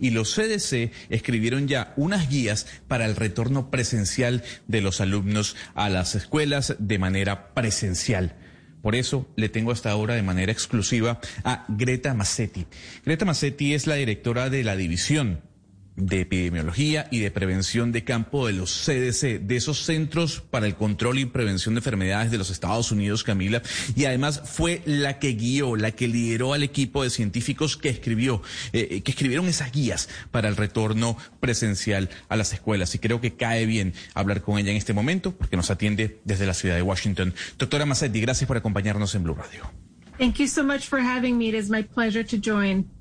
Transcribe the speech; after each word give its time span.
Y 0.00 0.10
los 0.10 0.34
CDC 0.34 0.92
escribieron 1.10 1.68
ya 1.68 1.92
unas 1.96 2.28
guías 2.28 2.66
para 2.88 3.06
el 3.06 3.16
retorno 3.16 3.70
presencial 3.70 4.42
de 4.66 4.80
los 4.80 5.00
alumnos 5.00 5.56
a 5.74 5.88
las 5.88 6.14
escuelas 6.14 6.76
de 6.78 6.98
manera 6.98 7.54
presencial. 7.54 8.34
Por 8.82 8.94
eso 8.94 9.28
le 9.36 9.48
tengo 9.48 9.72
hasta 9.72 9.90
ahora 9.90 10.14
de 10.14 10.22
manera 10.22 10.52
exclusiva 10.52 11.20
a 11.44 11.64
Greta 11.68 12.14
Massetti. 12.14 12.66
Greta 13.04 13.24
Massetti 13.24 13.74
es 13.74 13.86
la 13.86 13.96
directora 13.96 14.50
de 14.50 14.62
la 14.62 14.76
división 14.76 15.42
de 15.98 16.20
epidemiología 16.20 17.08
y 17.10 17.18
de 17.18 17.30
prevención 17.30 17.92
de 17.92 18.04
campo 18.04 18.46
de 18.46 18.52
los 18.52 18.70
CDC, 18.84 19.40
de 19.40 19.56
esos 19.56 19.84
Centros 19.84 20.40
para 20.40 20.66
el 20.66 20.76
Control 20.76 21.18
y 21.18 21.26
Prevención 21.26 21.74
de 21.74 21.80
Enfermedades 21.80 22.30
de 22.30 22.38
los 22.38 22.50
Estados 22.50 22.92
Unidos, 22.92 23.24
Camila, 23.24 23.62
y 23.94 24.04
además 24.04 24.42
fue 24.44 24.82
la 24.86 25.18
que 25.18 25.32
guió, 25.32 25.76
la 25.76 25.90
que 25.90 26.08
lideró 26.08 26.54
al 26.54 26.62
equipo 26.62 27.02
de 27.02 27.10
científicos 27.10 27.76
que 27.76 27.88
escribió, 27.88 28.42
eh, 28.72 29.02
que 29.02 29.10
escribieron 29.10 29.46
esas 29.46 29.72
guías 29.72 30.08
para 30.30 30.48
el 30.48 30.56
retorno 30.56 31.16
presencial 31.40 32.08
a 32.28 32.36
las 32.36 32.52
escuelas. 32.52 32.94
Y 32.94 32.98
creo 32.98 33.20
que 33.20 33.34
cae 33.34 33.66
bien 33.66 33.94
hablar 34.14 34.42
con 34.42 34.58
ella 34.58 34.70
en 34.70 34.76
este 34.76 34.92
momento, 34.92 35.36
porque 35.36 35.56
nos 35.56 35.70
atiende 35.70 36.20
desde 36.24 36.46
la 36.46 36.54
ciudad 36.54 36.76
de 36.76 36.82
Washington. 36.82 37.34
Doctora 37.58 37.86
Massetti, 37.86 38.20
gracias 38.20 38.46
por 38.46 38.56
acompañarnos 38.56 39.14
en 39.14 39.24
Blue 39.24 39.34
Radio. 39.34 39.70
Thank 40.18 40.38
you 40.38 40.48
so 40.48 40.64
much 40.64 40.88
for 40.88 40.98
having 40.98 41.38
me. 41.38 41.48
It 41.48 41.54
is 41.54 41.70
my 41.70 41.82
pleasure 41.82 42.24
to 42.24 42.36
join. 42.36 42.97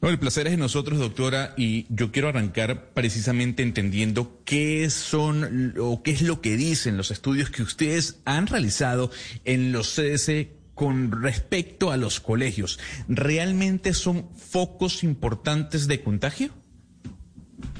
Bueno, 0.00 0.12
el 0.12 0.18
placer 0.18 0.46
es 0.46 0.52
de 0.52 0.58
nosotros, 0.58 0.98
doctora, 0.98 1.54
y 1.56 1.86
yo 1.88 2.12
quiero 2.12 2.28
arrancar 2.28 2.90
precisamente 2.92 3.62
entendiendo 3.62 4.42
qué 4.44 4.90
son 4.90 5.74
o 5.80 6.02
qué 6.02 6.10
es 6.10 6.20
lo 6.20 6.42
que 6.42 6.56
dicen 6.56 6.98
los 6.98 7.10
estudios 7.10 7.48
que 7.48 7.62
ustedes 7.62 8.20
han 8.26 8.46
realizado 8.46 9.10
en 9.46 9.72
los 9.72 9.94
CDC 9.94 10.48
con 10.74 11.10
respecto 11.22 11.90
a 11.90 11.96
los 11.96 12.20
colegios. 12.20 12.78
¿Realmente 13.08 13.94
son 13.94 14.28
focos 14.36 15.02
importantes 15.02 15.88
de 15.88 16.02
contagio? 16.02 16.50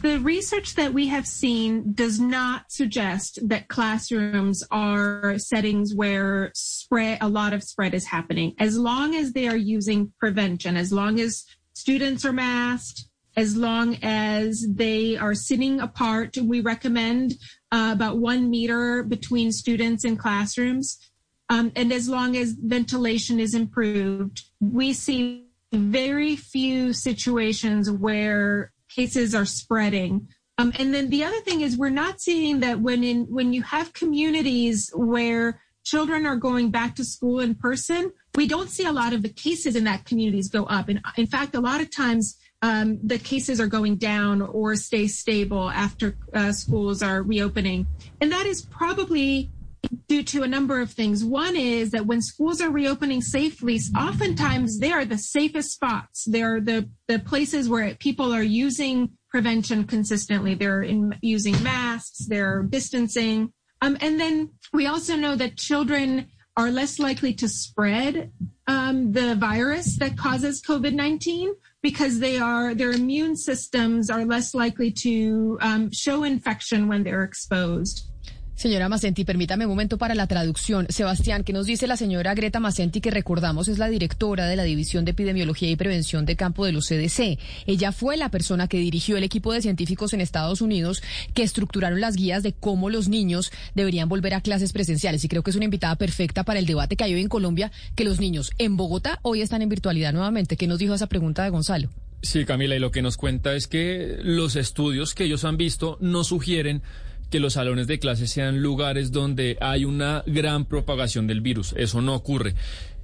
The 0.00 0.18
research 0.18 0.74
that 0.76 0.94
we 0.94 1.08
have 1.08 1.26
seen 1.26 1.92
does 1.94 2.18
not 2.18 2.70
suggest 2.70 3.46
that 3.48 3.68
classrooms 3.68 4.64
are 4.70 5.38
settings 5.38 5.94
where 5.94 6.50
spread 6.54 7.18
a 7.20 7.28
lot 7.28 7.52
of 7.52 7.62
spread 7.62 7.92
is 7.92 8.06
happening. 8.06 8.54
As 8.58 8.78
long 8.78 9.14
as 9.14 9.32
they 9.32 9.48
are 9.48 9.56
using 9.56 10.12
prevention, 10.18 10.76
as 10.76 10.92
long 10.92 11.20
as 11.20 11.44
students 11.76 12.24
are 12.24 12.32
masked 12.32 13.04
as 13.36 13.54
long 13.54 13.98
as 14.02 14.66
they 14.66 15.14
are 15.14 15.34
sitting 15.34 15.78
apart. 15.78 16.38
We 16.38 16.62
recommend 16.62 17.34
uh, 17.70 17.90
about 17.92 18.16
one 18.16 18.48
meter 18.48 19.02
between 19.02 19.52
students 19.52 20.02
in 20.02 20.16
classrooms. 20.16 20.98
Um, 21.50 21.72
and 21.76 21.92
as 21.92 22.08
long 22.08 22.34
as 22.34 22.52
ventilation 22.52 23.38
is 23.38 23.54
improved, 23.54 24.42
we 24.58 24.94
see 24.94 25.48
very 25.70 26.34
few 26.34 26.94
situations 26.94 27.90
where 27.90 28.72
cases 28.88 29.34
are 29.34 29.44
spreading. 29.44 30.28
Um, 30.56 30.72
and 30.78 30.94
then 30.94 31.10
the 31.10 31.24
other 31.24 31.40
thing 31.42 31.60
is 31.60 31.76
we're 31.76 31.90
not 31.90 32.22
seeing 32.22 32.60
that 32.60 32.80
when 32.80 33.04
in 33.04 33.26
when 33.28 33.52
you 33.52 33.62
have 33.62 33.92
communities 33.92 34.90
where 34.94 35.60
children 35.84 36.24
are 36.24 36.36
going 36.36 36.70
back 36.70 36.96
to 36.96 37.04
school 37.04 37.38
in 37.38 37.54
person, 37.54 38.12
we 38.36 38.46
don't 38.46 38.70
see 38.70 38.84
a 38.84 38.92
lot 38.92 39.12
of 39.12 39.22
the 39.22 39.28
cases 39.28 39.76
in 39.76 39.84
that 39.84 40.04
communities 40.04 40.48
go 40.48 40.64
up. 40.64 40.88
And 40.88 41.00
in 41.16 41.26
fact, 41.26 41.54
a 41.54 41.60
lot 41.60 41.80
of 41.80 41.90
times 41.90 42.36
um, 42.62 42.98
the 43.02 43.18
cases 43.18 43.60
are 43.60 43.66
going 43.66 43.96
down 43.96 44.42
or 44.42 44.76
stay 44.76 45.06
stable 45.08 45.70
after 45.70 46.16
uh, 46.34 46.52
schools 46.52 47.02
are 47.02 47.22
reopening. 47.22 47.86
And 48.20 48.30
that 48.32 48.46
is 48.46 48.62
probably 48.62 49.50
due 50.08 50.22
to 50.22 50.42
a 50.42 50.48
number 50.48 50.80
of 50.80 50.90
things. 50.90 51.24
One 51.24 51.54
is 51.56 51.90
that 51.92 52.06
when 52.06 52.20
schools 52.20 52.60
are 52.60 52.70
reopening 52.70 53.20
safely, 53.22 53.78
oftentimes 53.96 54.78
they 54.78 54.92
are 54.92 55.04
the 55.04 55.18
safest 55.18 55.72
spots. 55.72 56.24
They're 56.26 56.60
the, 56.60 56.88
the 57.08 57.18
places 57.18 57.68
where 57.68 57.94
people 57.94 58.32
are 58.32 58.42
using 58.42 59.10
prevention 59.30 59.84
consistently. 59.84 60.54
They're 60.54 60.82
in, 60.82 61.14
using 61.22 61.62
masks, 61.62 62.26
they're 62.26 62.62
distancing. 62.62 63.52
Um, 63.82 63.96
and 64.00 64.18
then 64.18 64.50
we 64.72 64.86
also 64.86 65.14
know 65.16 65.36
that 65.36 65.56
children 65.56 66.28
are 66.56 66.70
less 66.70 66.98
likely 66.98 67.34
to 67.34 67.48
spread 67.48 68.32
um, 68.66 69.12
the 69.12 69.34
virus 69.34 69.98
that 69.98 70.16
causes 70.16 70.62
COVID 70.62 70.94
19 70.94 71.54
because 71.82 72.18
they 72.18 72.38
are 72.38 72.74
their 72.74 72.92
immune 72.92 73.36
systems 73.36 74.10
are 74.10 74.24
less 74.24 74.54
likely 74.54 74.90
to 74.90 75.58
um, 75.60 75.90
show 75.92 76.24
infection 76.24 76.88
when 76.88 77.04
they're 77.04 77.24
exposed. 77.24 78.10
Señora 78.56 78.88
Macenti, 78.88 79.26
permítame 79.26 79.66
un 79.66 79.72
momento 79.72 79.98
para 79.98 80.14
la 80.14 80.26
traducción. 80.26 80.86
Sebastián, 80.88 81.44
¿qué 81.44 81.52
nos 81.52 81.66
dice 81.66 81.86
la 81.86 81.98
señora 81.98 82.34
Greta 82.34 82.58
Macenti, 82.58 83.02
que 83.02 83.10
recordamos 83.10 83.68
es 83.68 83.76
la 83.76 83.90
directora 83.90 84.46
de 84.46 84.56
la 84.56 84.62
División 84.62 85.04
de 85.04 85.10
Epidemiología 85.10 85.68
y 85.70 85.76
Prevención 85.76 86.24
de 86.24 86.36
Campo 86.36 86.64
de 86.64 86.72
los 86.72 86.88
CDC? 86.88 87.38
Ella 87.66 87.92
fue 87.92 88.16
la 88.16 88.30
persona 88.30 88.66
que 88.66 88.78
dirigió 88.78 89.18
el 89.18 89.24
equipo 89.24 89.52
de 89.52 89.60
científicos 89.60 90.14
en 90.14 90.22
Estados 90.22 90.62
Unidos 90.62 91.02
que 91.34 91.42
estructuraron 91.42 92.00
las 92.00 92.16
guías 92.16 92.42
de 92.42 92.54
cómo 92.54 92.88
los 92.88 93.08
niños 93.08 93.52
deberían 93.74 94.08
volver 94.08 94.32
a 94.32 94.40
clases 94.40 94.72
presenciales. 94.72 95.22
Y 95.22 95.28
creo 95.28 95.42
que 95.42 95.50
es 95.50 95.56
una 95.56 95.66
invitada 95.66 95.96
perfecta 95.96 96.42
para 96.42 96.58
el 96.58 96.64
debate 96.64 96.96
que 96.96 97.04
hay 97.04 97.12
hoy 97.12 97.20
en 97.20 97.28
Colombia, 97.28 97.70
que 97.94 98.04
los 98.04 98.20
niños 98.20 98.52
en 98.56 98.78
Bogotá 98.78 99.18
hoy 99.20 99.42
están 99.42 99.60
en 99.60 99.68
virtualidad 99.68 100.14
nuevamente. 100.14 100.56
¿Qué 100.56 100.66
nos 100.66 100.78
dijo 100.78 100.94
esa 100.94 101.08
pregunta 101.08 101.44
de 101.44 101.50
Gonzalo? 101.50 101.90
Sí, 102.22 102.46
Camila, 102.46 102.74
y 102.74 102.78
lo 102.78 102.90
que 102.90 103.02
nos 103.02 103.18
cuenta 103.18 103.54
es 103.54 103.66
que 103.66 104.16
los 104.22 104.56
estudios 104.56 105.14
que 105.14 105.24
ellos 105.24 105.44
han 105.44 105.58
visto 105.58 105.98
no 106.00 106.24
sugieren 106.24 106.80
que 107.30 107.40
los 107.40 107.54
salones 107.54 107.86
de 107.86 107.98
clase 107.98 108.26
sean 108.26 108.62
lugares 108.62 109.12
donde 109.12 109.56
hay 109.60 109.84
una 109.84 110.22
gran 110.26 110.64
propagación 110.64 111.26
del 111.26 111.40
virus. 111.40 111.74
Eso 111.76 112.02
no 112.02 112.14
ocurre. 112.14 112.54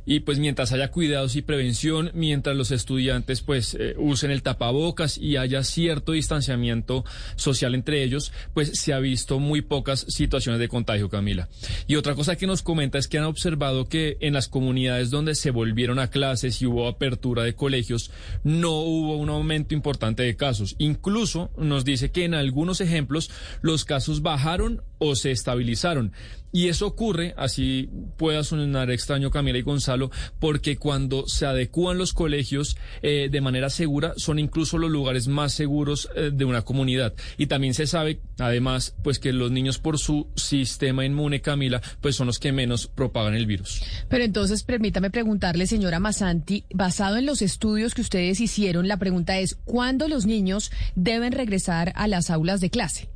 Y 0.04 0.20
pues 0.20 0.38
mientras 0.38 0.72
haya 0.72 0.90
cuidados 0.90 1.36
y 1.36 1.42
prevención, 1.42 2.10
mientras 2.14 2.56
los 2.56 2.70
estudiantes 2.70 3.40
pues 3.42 3.74
eh, 3.78 3.94
usen 3.98 4.30
el 4.30 4.42
tapabocas 4.42 5.18
y 5.18 5.36
haya 5.36 5.62
cierto 5.62 6.12
distanciamiento 6.12 7.04
social 7.36 7.74
entre 7.74 8.02
ellos, 8.02 8.32
pues 8.54 8.72
se 8.74 8.92
ha 8.92 8.98
visto 8.98 9.38
muy 9.38 9.62
pocas 9.62 10.04
situaciones 10.08 10.60
de 10.60 10.68
contagio, 10.68 11.08
Camila. 11.08 11.48
Y 11.86 11.96
otra 11.96 12.14
cosa 12.14 12.36
que 12.36 12.46
nos 12.46 12.62
comenta 12.62 12.98
es 12.98 13.08
que 13.08 13.18
han 13.18 13.24
observado 13.24 13.88
que 13.88 14.16
en 14.20 14.34
las 14.34 14.48
comunidades 14.48 15.10
donde 15.10 15.34
se 15.34 15.50
volvieron 15.50 15.98
a 15.98 16.10
clases 16.10 16.60
y 16.60 16.66
hubo 16.66 16.88
apertura 16.88 17.42
de 17.44 17.54
colegios, 17.54 18.10
no 18.42 18.72
hubo 18.72 19.16
un 19.16 19.28
aumento 19.28 19.74
importante 19.74 20.22
de 20.22 20.36
casos. 20.36 20.74
Incluso 20.78 21.50
nos 21.56 21.84
dice 21.84 22.10
que 22.10 22.24
en 22.24 22.34
algunos 22.34 22.80
ejemplos 22.80 23.30
los 23.60 23.84
casos 23.84 24.22
bajaron 24.22 24.82
o 24.98 25.16
se 25.16 25.30
estabilizaron. 25.30 26.12
Y 26.52 26.68
eso 26.68 26.86
ocurre, 26.86 27.34
así 27.38 27.88
pueda 28.18 28.44
sonar 28.44 28.90
extraño 28.90 29.30
Camila 29.30 29.58
y 29.58 29.62
Gonzalo, 29.62 30.10
porque 30.38 30.76
cuando 30.76 31.26
se 31.26 31.46
adecúan 31.46 31.96
los 31.96 32.12
colegios 32.12 32.76
eh, 33.00 33.28
de 33.30 33.40
manera 33.40 33.70
segura, 33.70 34.12
son 34.16 34.38
incluso 34.38 34.76
los 34.76 34.90
lugares 34.90 35.28
más 35.28 35.54
seguros 35.54 36.10
eh, 36.14 36.30
de 36.32 36.44
una 36.44 36.62
comunidad. 36.62 37.14
Y 37.38 37.46
también 37.46 37.72
se 37.72 37.86
sabe, 37.86 38.20
además, 38.38 38.94
pues 39.02 39.18
que 39.18 39.32
los 39.32 39.50
niños 39.50 39.78
por 39.78 39.98
su 39.98 40.28
sistema 40.36 41.06
inmune, 41.06 41.40
Camila, 41.40 41.80
pues 42.02 42.16
son 42.16 42.26
los 42.26 42.38
que 42.38 42.52
menos 42.52 42.86
propagan 42.86 43.34
el 43.34 43.46
virus. 43.46 43.82
Pero 44.10 44.24
entonces, 44.24 44.62
permítame 44.62 45.10
preguntarle, 45.10 45.66
señora 45.66 46.00
Masanti, 46.00 46.66
basado 46.74 47.16
en 47.16 47.24
los 47.24 47.40
estudios 47.40 47.94
que 47.94 48.02
ustedes 48.02 48.40
hicieron, 48.40 48.88
la 48.88 48.98
pregunta 48.98 49.38
es, 49.38 49.56
¿cuándo 49.64 50.06
los 50.06 50.26
niños 50.26 50.70
deben 50.94 51.32
regresar 51.32 51.92
a 51.96 52.08
las 52.08 52.28
aulas 52.28 52.60
de 52.60 52.68
clase? 52.68 53.11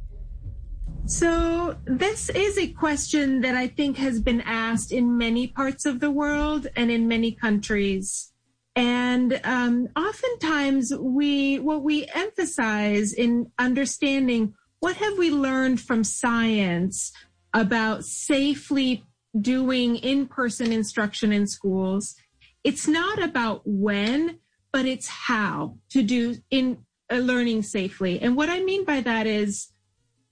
So, 1.09 1.77
this 1.85 2.31
is 2.31 2.59
a 2.59 2.67
question 2.67 3.41
that 3.43 3.55
I 3.55 3.69
think 3.69 3.97
has 3.97 4.21
been 4.21 4.41
asked 4.41 4.91
in 4.91 5.17
many 5.17 5.47
parts 5.47 5.87
of 5.87 6.01
the 6.01 6.11
world 6.11 6.67
and 6.75 6.91
in 6.91 7.07
many 7.07 7.31
countries. 7.31 8.33
And 8.75 9.41
um, 9.45 9.87
oftentimes, 9.95 10.93
we 10.99 11.61
what 11.61 11.85
we 11.85 12.07
emphasize 12.13 13.13
in 13.13 13.53
understanding 13.57 14.55
what 14.81 14.97
have 14.97 15.17
we 15.17 15.31
learned 15.31 15.81
from 15.81 16.03
science 16.03 17.13
about 17.55 18.05
safely 18.05 19.05
doing 19.41 19.97
in-person 19.97 20.73
instruction 20.73 21.33
in 21.33 21.47
schools. 21.47 22.17
It's 22.65 22.89
not 22.89 23.23
about 23.23 23.63
when, 23.65 24.41
but 24.73 24.87
it's 24.87 25.07
how 25.07 25.79
to 25.91 26.03
do 26.03 26.39
in 26.51 26.79
uh, 27.13 27.19
learning 27.19 27.63
safely. 27.63 28.21
And 28.21 28.37
what 28.37 28.51
I 28.51 28.59
mean 28.59 28.85
by 28.85 29.03
that 29.03 29.29
is 29.29 29.69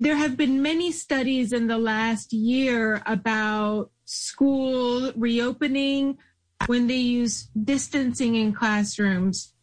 there 0.00 0.16
have 0.16 0.36
been 0.36 0.62
many 0.62 0.92
studies 0.92 1.52
in 1.52 1.66
the 1.66 1.78
last 1.78 2.32
year 2.32 3.02
about 3.06 3.90
school 4.04 5.12
reopening 5.16 6.18
when 6.66 6.86
they 6.86 6.96
use 6.96 7.48
distancing 7.64 8.34
in 8.34 8.52
classrooms, 8.52 9.54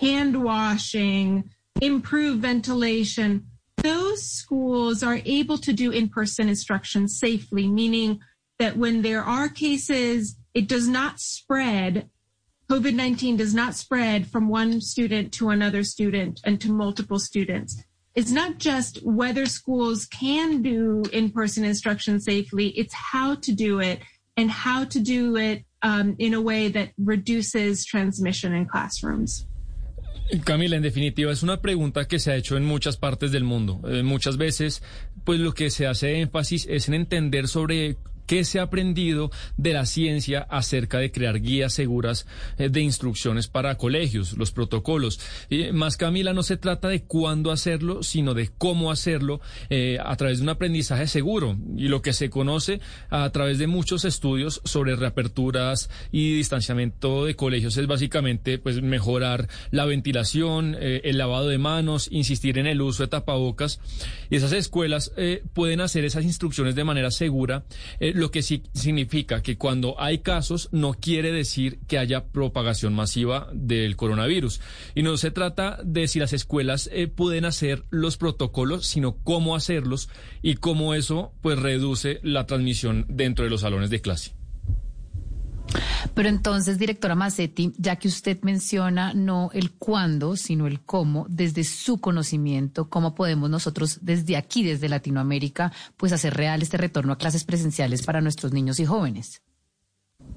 hand 0.00 0.42
washing, 0.42 1.50
improved 1.80 2.42
ventilation, 2.42 3.46
those 3.82 4.24
schools 4.24 5.02
are 5.02 5.20
able 5.24 5.58
to 5.58 5.72
do 5.72 5.90
in-person 5.90 6.48
instruction 6.48 7.08
safely, 7.08 7.68
meaning 7.68 8.20
that 8.58 8.76
when 8.76 9.02
there 9.02 9.22
are 9.22 9.48
cases, 9.48 10.36
it 10.54 10.66
does 10.66 10.88
not 10.88 11.20
spread. 11.20 12.08
COVID-19 12.70 13.36
does 13.36 13.54
not 13.54 13.74
spread 13.74 14.26
from 14.26 14.48
one 14.48 14.80
student 14.80 15.32
to 15.34 15.50
another 15.50 15.84
student 15.84 16.40
and 16.42 16.60
to 16.60 16.72
multiple 16.72 17.18
students. 17.18 17.84
It's 18.16 18.32
not 18.32 18.58
just 18.58 19.02
whether 19.04 19.44
schools 19.44 20.06
can 20.06 20.62
do 20.62 21.02
in-person 21.12 21.64
instruction 21.64 22.18
safely, 22.18 22.68
it's 22.68 22.94
how 22.94 23.34
to 23.36 23.52
do 23.52 23.78
it 23.80 24.00
and 24.38 24.50
how 24.50 24.84
to 24.86 24.98
do 24.98 25.36
it 25.36 25.64
um, 25.82 26.16
in 26.18 26.32
a 26.32 26.40
way 26.40 26.68
that 26.68 26.88
reduces 26.96 27.84
transmission 27.84 28.54
in 28.54 28.64
classrooms. 28.66 29.46
Camila, 30.44 30.76
en 30.76 30.82
definitiva, 30.82 31.30
es 31.30 31.42
una 31.42 31.60
pregunta 31.60 32.08
que 32.08 32.18
se 32.18 32.32
ha 32.32 32.36
hecho 32.36 32.56
en 32.56 32.64
muchas 32.64 32.96
partes 32.96 33.30
del 33.32 33.44
mundo. 33.44 33.80
Eh, 33.86 34.02
muchas 34.02 34.38
veces, 34.38 34.82
pues 35.24 35.38
lo 35.38 35.52
que 35.52 35.70
se 35.70 35.86
hace 35.86 36.20
énfasis 36.20 36.66
es 36.68 36.88
en 36.88 36.94
entender 36.94 37.46
sobre 37.46 37.96
¿Qué 38.26 38.44
se 38.44 38.58
ha 38.58 38.64
aprendido 38.64 39.30
de 39.56 39.72
la 39.72 39.86
ciencia 39.86 40.40
acerca 40.50 40.98
de 40.98 41.12
crear 41.12 41.40
guías 41.40 41.72
seguras 41.72 42.26
eh, 42.58 42.68
de 42.68 42.80
instrucciones 42.80 43.46
para 43.46 43.76
colegios, 43.76 44.36
los 44.36 44.50
protocolos? 44.50 45.20
Y 45.48 45.70
más, 45.72 45.96
Camila, 45.96 46.32
no 46.32 46.42
se 46.42 46.56
trata 46.56 46.88
de 46.88 47.04
cuándo 47.04 47.52
hacerlo, 47.52 48.02
sino 48.02 48.34
de 48.34 48.50
cómo 48.58 48.90
hacerlo 48.90 49.40
eh, 49.70 49.98
a 50.04 50.16
través 50.16 50.38
de 50.38 50.42
un 50.42 50.48
aprendizaje 50.48 51.06
seguro. 51.06 51.56
Y 51.76 51.88
lo 51.88 52.02
que 52.02 52.12
se 52.12 52.28
conoce 52.28 52.80
a 53.10 53.30
través 53.30 53.58
de 53.58 53.68
muchos 53.68 54.04
estudios 54.04 54.60
sobre 54.64 54.96
reaperturas 54.96 55.88
y 56.10 56.34
distanciamiento 56.36 57.24
de 57.24 57.36
colegios 57.36 57.76
es 57.76 57.86
básicamente 57.86 58.58
pues 58.58 58.82
mejorar 58.82 59.48
la 59.70 59.84
ventilación, 59.84 60.76
eh, 60.80 61.02
el 61.04 61.18
lavado 61.18 61.48
de 61.48 61.58
manos, 61.58 62.08
insistir 62.10 62.58
en 62.58 62.66
el 62.66 62.82
uso 62.82 63.04
de 63.04 63.08
tapabocas. 63.08 63.80
Y 64.30 64.36
esas 64.36 64.52
escuelas 64.52 65.12
pueden 65.52 65.80
hacer 65.80 66.04
esas 66.04 66.24
instrucciones 66.24 66.74
de 66.74 66.84
manera 66.84 67.10
segura 67.10 67.64
lo 68.16 68.30
que 68.30 68.42
sí 68.42 68.62
significa 68.72 69.42
que 69.42 69.58
cuando 69.58 70.00
hay 70.00 70.18
casos 70.18 70.68
no 70.72 70.94
quiere 70.94 71.32
decir 71.32 71.78
que 71.86 71.98
haya 71.98 72.26
propagación 72.26 72.94
masiva 72.94 73.48
del 73.52 73.96
coronavirus. 73.96 74.60
Y 74.94 75.02
no 75.02 75.16
se 75.16 75.30
trata 75.30 75.78
de 75.84 76.08
si 76.08 76.18
las 76.18 76.32
escuelas 76.32 76.88
eh, 76.92 77.08
pueden 77.08 77.44
hacer 77.44 77.84
los 77.90 78.16
protocolos, 78.16 78.86
sino 78.86 79.16
cómo 79.22 79.54
hacerlos 79.54 80.08
y 80.42 80.54
cómo 80.54 80.94
eso 80.94 81.32
pues 81.42 81.58
reduce 81.58 82.20
la 82.22 82.46
transmisión 82.46 83.04
dentro 83.08 83.44
de 83.44 83.50
los 83.50 83.60
salones 83.60 83.90
de 83.90 84.00
clase. 84.00 84.35
Pero 86.16 86.30
entonces, 86.30 86.78
directora 86.78 87.14
Massetti, 87.14 87.74
ya 87.76 87.96
que 87.96 88.08
usted 88.08 88.38
menciona 88.40 89.12
no 89.12 89.50
el 89.52 89.72
cuándo, 89.72 90.34
sino 90.36 90.66
el 90.66 90.80
cómo, 90.80 91.26
desde 91.28 91.62
su 91.62 92.00
conocimiento, 92.00 92.88
¿cómo 92.88 93.14
podemos 93.14 93.50
nosotros 93.50 93.98
desde 94.00 94.38
aquí, 94.38 94.64
desde 94.64 94.88
Latinoamérica, 94.88 95.74
pues 95.98 96.14
hacer 96.14 96.32
real 96.32 96.62
este 96.62 96.78
retorno 96.78 97.12
a 97.12 97.18
clases 97.18 97.44
presenciales 97.44 98.02
para 98.02 98.22
nuestros 98.22 98.54
niños 98.54 98.80
y 98.80 98.86
jóvenes? 98.86 99.42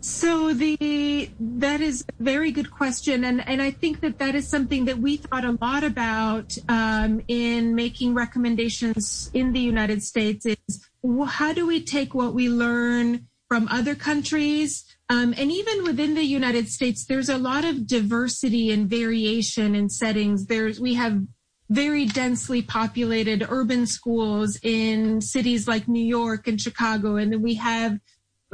So 0.01 0.53
the 0.53 1.31
that 1.59 1.79
is 1.79 2.03
a 2.09 2.23
very 2.23 2.51
good 2.51 2.69
question, 2.69 3.23
and 3.23 3.41
and 3.47 3.61
I 3.61 3.71
think 3.71 4.01
that 4.01 4.19
that 4.19 4.35
is 4.35 4.49
something 4.49 4.85
that 4.85 4.99
we 4.99 5.15
thought 5.15 5.45
a 5.45 5.57
lot 5.61 5.85
about 5.85 6.57
um, 6.67 7.21
in 7.29 7.73
making 7.73 8.13
recommendations 8.13 9.31
in 9.33 9.53
the 9.53 9.61
United 9.61 10.03
States. 10.03 10.45
Is 10.45 10.89
how 11.25 11.53
do 11.53 11.65
we 11.65 11.81
take 11.81 12.13
what 12.13 12.33
we 12.33 12.49
learn 12.49 13.29
from 13.47 13.67
other 13.69 13.95
countries 13.95 14.85
Um, 15.11 15.33
and 15.37 15.51
even 15.51 15.83
within 15.83 16.13
the 16.13 16.23
United 16.23 16.69
States, 16.69 17.05
there's 17.05 17.29
a 17.29 17.37
lot 17.37 17.65
of 17.65 17.87
diversity 17.87 18.71
and 18.71 18.87
variation 18.87 19.73
in 19.73 19.89
settings. 19.89 20.45
There's, 20.45 20.79
we 20.79 20.93
have 20.95 21.21
very 21.69 22.05
densely 22.05 22.61
populated 22.61 23.45
urban 23.49 23.87
schools 23.87 24.59
in 24.61 25.21
cities 25.21 25.67
like 25.67 25.87
New 25.87 26.03
York 26.03 26.47
and 26.47 26.61
Chicago. 26.61 27.15
And 27.15 27.33
then 27.33 27.41
we 27.41 27.55
have 27.55 27.99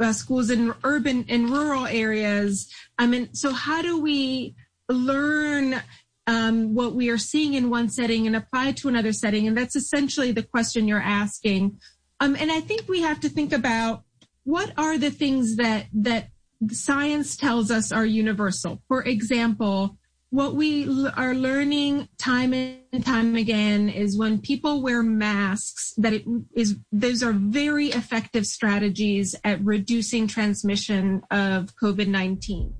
uh, 0.00 0.12
schools 0.12 0.50
in 0.50 0.74
urban 0.84 1.24
and 1.28 1.50
rural 1.50 1.86
areas. 1.86 2.72
I 2.98 3.06
mean, 3.06 3.34
so 3.34 3.52
how 3.52 3.82
do 3.82 4.00
we 4.00 4.54
learn 4.88 5.82
um, 6.26 6.74
what 6.74 6.94
we 6.94 7.08
are 7.08 7.18
seeing 7.18 7.54
in 7.54 7.70
one 7.70 7.88
setting 7.88 8.26
and 8.26 8.36
apply 8.36 8.72
to 8.72 8.88
another 8.88 9.12
setting? 9.12 9.46
And 9.46 9.56
that's 9.56 9.76
essentially 9.76 10.32
the 10.32 10.42
question 10.42 10.88
you're 10.88 11.00
asking. 11.00 11.78
Um, 12.20 12.36
and 12.38 12.50
I 12.50 12.60
think 12.60 12.88
we 12.88 13.02
have 13.02 13.20
to 13.20 13.28
think 13.28 13.52
about 13.52 14.04
what 14.44 14.72
are 14.76 14.96
the 14.96 15.10
things 15.10 15.56
that 15.56 15.86
that 15.92 16.28
science 16.70 17.36
tells 17.36 17.70
us 17.70 17.92
are 17.92 18.06
universal. 18.06 18.82
For 18.88 19.02
example, 19.02 19.98
what 20.30 20.54
we 20.54 20.86
l- 20.86 21.12
are 21.16 21.34
learning 21.34 22.08
time 22.18 22.52
and 22.52 23.04
time 23.04 23.36
again 23.36 23.88
is 23.88 24.18
when 24.18 24.40
people 24.40 24.82
wear 24.82 25.02
masks 25.02 25.94
that 25.96 26.12
it 26.12 26.24
is 26.54 26.76
those 26.92 27.22
are 27.22 27.32
very 27.32 27.88
effective 27.88 28.46
strategies 28.46 29.34
at 29.44 29.64
reducing 29.64 30.26
transmission 30.26 31.22
of 31.30 31.74
COVID-19. 31.76 32.72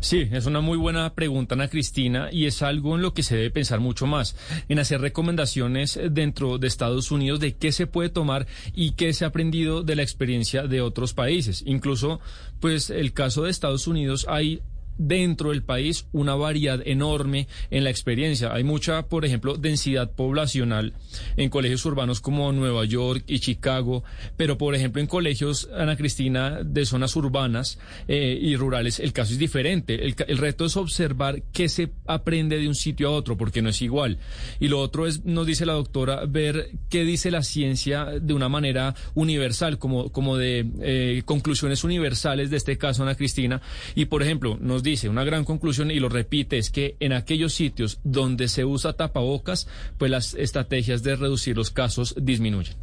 Sí, 0.00 0.26
es 0.32 0.46
una 0.46 0.62
muy 0.62 0.78
buena 0.78 1.12
pregunta, 1.14 1.54
Ana 1.54 1.68
Cristina, 1.68 2.30
y 2.32 2.46
es 2.46 2.62
algo 2.62 2.96
en 2.96 3.02
lo 3.02 3.12
que 3.12 3.22
se 3.22 3.36
debe 3.36 3.50
pensar 3.50 3.80
mucho 3.80 4.06
más, 4.06 4.34
en 4.70 4.78
hacer 4.78 5.02
recomendaciones 5.02 6.00
dentro 6.10 6.56
de 6.56 6.68
Estados 6.68 7.10
Unidos 7.10 7.38
de 7.38 7.54
qué 7.54 7.70
se 7.70 7.86
puede 7.86 8.08
tomar 8.08 8.46
y 8.74 8.92
qué 8.92 9.12
se 9.12 9.26
ha 9.26 9.28
aprendido 9.28 9.82
de 9.82 9.96
la 9.96 10.02
experiencia 10.02 10.66
de 10.66 10.80
otros 10.80 11.12
países. 11.12 11.62
Incluso, 11.66 12.18
pues, 12.60 12.88
el 12.88 13.12
caso 13.12 13.42
de 13.42 13.50
Estados 13.50 13.86
Unidos 13.86 14.24
hay 14.26 14.62
dentro 15.00 15.50
del 15.50 15.62
país 15.62 16.06
una 16.12 16.34
variedad 16.34 16.80
enorme 16.84 17.48
en 17.70 17.84
la 17.84 17.90
experiencia. 17.90 18.52
Hay 18.52 18.64
mucha, 18.64 19.08
por 19.08 19.24
ejemplo, 19.24 19.56
densidad 19.56 20.12
poblacional 20.12 20.92
en 21.36 21.48
colegios 21.48 21.84
urbanos 21.86 22.20
como 22.20 22.52
Nueva 22.52 22.84
York 22.84 23.24
y 23.26 23.40
Chicago, 23.40 24.04
pero 24.36 24.58
por 24.58 24.74
ejemplo 24.74 25.00
en 25.00 25.08
colegios, 25.08 25.68
Ana 25.74 25.96
Cristina, 25.96 26.60
de 26.62 26.84
zonas 26.84 27.16
urbanas 27.16 27.78
eh, 28.08 28.38
y 28.40 28.56
rurales, 28.56 29.00
el 29.00 29.12
caso 29.12 29.32
es 29.32 29.38
diferente. 29.38 30.04
El, 30.04 30.38
reto 30.38 30.66
es 30.66 30.76
observar 30.76 31.42
qué 31.52 31.68
se 31.68 31.90
aprende 32.06 32.58
de 32.58 32.68
un 32.68 32.74
sitio 32.74 33.08
a 33.08 33.12
otro, 33.12 33.36
porque 33.36 33.62
no 33.62 33.70
es 33.70 33.80
igual. 33.82 34.18
Y 34.58 34.68
lo 34.68 34.80
otro 34.80 35.06
es, 35.06 35.24
nos 35.24 35.46
dice 35.46 35.64
la 35.64 35.72
doctora, 35.72 36.26
ver 36.26 36.70
qué 36.88 37.04
dice 37.04 37.30
la 37.30 37.42
ciencia 37.42 38.04
de 38.04 38.34
una 38.34 38.48
manera 38.48 38.94
universal, 39.14 39.78
como, 39.78 40.10
como 40.12 40.36
de 40.36 40.66
eh, 40.82 41.22
conclusiones 41.24 41.84
universales 41.84 42.50
de 42.50 42.58
este 42.58 42.76
caso, 42.76 43.02
Ana 43.02 43.14
Cristina. 43.14 43.62
Y 43.94 44.06
por 44.06 44.22
ejemplo, 44.22 44.58
nos 44.60 44.82
dice 44.82 44.89
dice, 44.90 45.08
una 45.08 45.24
gran 45.24 45.44
conclusión 45.44 45.90
y 45.90 45.98
lo 46.00 46.08
repite, 46.08 46.58
es 46.58 46.70
que 46.70 46.96
en 47.00 47.12
aquellos 47.12 47.54
sitios 47.54 48.00
donde 48.04 48.48
se 48.48 48.64
usa 48.64 48.92
tapabocas, 48.92 49.68
pues 49.98 50.10
las 50.10 50.34
estrategias 50.34 51.02
de 51.02 51.16
reducir 51.16 51.56
los 51.56 51.70
casos 51.70 52.14
disminuyen. 52.20 52.76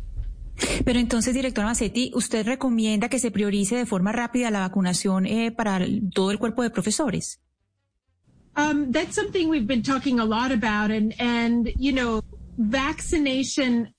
Pero 0.85 0.99
entonces, 0.99 1.33
director 1.33 1.65
Macetti, 1.65 2.11
¿usted 2.15 2.45
recomienda 2.45 3.09
que 3.09 3.19
se 3.19 3.31
priorice 3.31 3.75
de 3.75 3.85
forma 3.85 4.11
rápida 4.11 4.49
la 4.49 4.61
vacunación 4.61 5.25
eh, 5.25 5.51
para 5.51 5.85
todo 6.13 6.31
el 6.31 6.39
cuerpo 6.39 6.63
de 6.63 6.69
profesores? 6.69 7.39
Um, 8.57 8.91
that's 8.91 9.15
something 9.15 9.49
we've 9.49 9.67
been 9.67 9.83
talking 9.83 10.19
a 10.19 10.25
lot 10.25 10.51
about, 10.51 10.89
and 10.89 11.13
and 11.19 11.71
you 11.77 11.91
know, 11.93 12.23
vaccination 12.57 13.93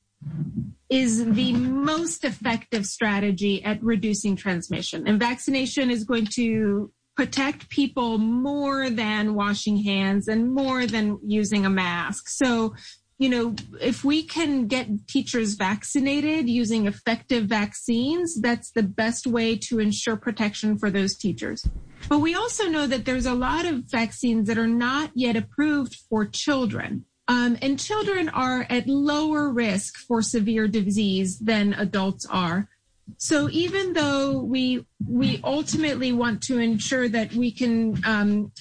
is 0.90 1.24
the 1.24 1.52
most 1.52 2.24
effective 2.24 2.84
strategy 2.84 3.62
at 3.64 3.78
reducing 3.80 4.34
transmission, 4.34 5.06
and 5.06 5.20
vaccination 5.20 5.92
is 5.92 6.04
going 6.04 6.26
to 6.34 6.90
protect 7.18 7.68
people 7.68 8.16
more 8.16 8.88
than 8.88 9.34
washing 9.34 9.76
hands 9.82 10.28
and 10.28 10.54
more 10.54 10.86
than 10.86 11.18
using 11.26 11.66
a 11.66 11.70
mask. 11.70 12.28
So, 12.28 12.76
you 13.18 13.28
know, 13.28 13.56
if 13.80 14.04
we 14.04 14.22
can 14.22 14.68
get 14.68 15.08
teachers 15.08 15.54
vaccinated 15.54 16.48
using 16.48 16.86
effective 16.86 17.46
vaccines, 17.46 18.40
that's 18.40 18.70
the 18.70 18.84
best 18.84 19.26
way 19.26 19.58
to 19.66 19.80
ensure 19.80 20.16
protection 20.16 20.78
for 20.78 20.90
those 20.90 21.16
teachers. 21.16 21.66
But 22.08 22.20
we 22.20 22.36
also 22.36 22.68
know 22.68 22.86
that 22.86 23.04
there's 23.04 23.26
a 23.26 23.34
lot 23.34 23.64
of 23.64 23.90
vaccines 23.90 24.46
that 24.46 24.56
are 24.56 24.68
not 24.68 25.10
yet 25.16 25.34
approved 25.34 25.96
for 26.08 26.24
children. 26.24 27.04
Um, 27.26 27.58
and 27.60 27.80
children 27.80 28.28
are 28.28 28.64
at 28.70 28.86
lower 28.86 29.50
risk 29.50 29.96
for 29.96 30.22
severe 30.22 30.68
disease 30.68 31.40
than 31.40 31.72
adults 31.72 32.26
are. 32.30 32.68
So 33.16 33.48
even 33.50 33.94
though 33.94 34.38
we 34.40 34.86
we 35.06 35.40
ultimately 35.42 36.12
want 36.12 36.42
to 36.44 36.58
ensure 36.58 37.08
that 37.08 37.32
we 37.32 37.50
can 37.50 38.00
um, 38.04 38.52